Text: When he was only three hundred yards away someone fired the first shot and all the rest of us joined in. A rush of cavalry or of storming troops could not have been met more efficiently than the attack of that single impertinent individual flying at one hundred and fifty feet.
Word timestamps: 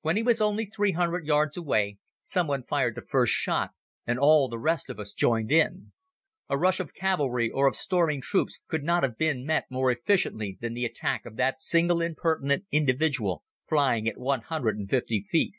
When 0.00 0.16
he 0.16 0.22
was 0.22 0.40
only 0.40 0.64
three 0.64 0.92
hundred 0.92 1.26
yards 1.26 1.54
away 1.54 1.98
someone 2.22 2.62
fired 2.62 2.94
the 2.94 3.02
first 3.02 3.34
shot 3.34 3.72
and 4.06 4.18
all 4.18 4.48
the 4.48 4.58
rest 4.58 4.88
of 4.88 4.98
us 4.98 5.12
joined 5.12 5.52
in. 5.52 5.92
A 6.48 6.56
rush 6.56 6.80
of 6.80 6.94
cavalry 6.94 7.50
or 7.50 7.66
of 7.68 7.76
storming 7.76 8.22
troops 8.22 8.60
could 8.66 8.82
not 8.82 9.02
have 9.02 9.18
been 9.18 9.44
met 9.44 9.66
more 9.68 9.90
efficiently 9.90 10.56
than 10.58 10.72
the 10.72 10.86
attack 10.86 11.26
of 11.26 11.36
that 11.36 11.60
single 11.60 12.00
impertinent 12.00 12.64
individual 12.70 13.44
flying 13.68 14.08
at 14.08 14.16
one 14.16 14.40
hundred 14.40 14.78
and 14.78 14.88
fifty 14.88 15.20
feet. 15.20 15.52